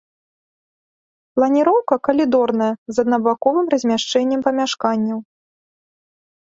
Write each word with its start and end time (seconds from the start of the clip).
Планіроўка 1.39 1.95
калідорная 2.09 2.71
з 2.95 3.07
аднабаковым 3.07 3.65
размяшчэннем 3.75 4.41
памяшканняў. 4.51 5.19